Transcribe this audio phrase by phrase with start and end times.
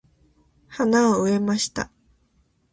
[0.67, 1.91] 花を植えました。